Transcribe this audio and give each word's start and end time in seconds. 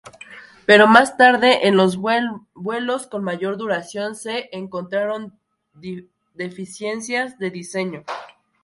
Pero 0.65 0.87
más 0.87 1.15
tarde, 1.15 1.67
en 1.67 1.77
los 1.77 1.95
vuelos 1.95 3.05
con 3.05 3.23
mayor 3.23 3.55
duración, 3.57 4.15
se 4.15 4.49
encontraron 4.51 5.37
deficiencias 6.33 7.37
de 7.37 7.51
diseño. 7.51 8.03